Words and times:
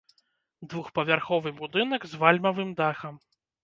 Двухпавярховы 0.71 1.55
будынак 1.61 2.01
з 2.11 2.25
вальмавым 2.25 2.77
дахам. 2.85 3.27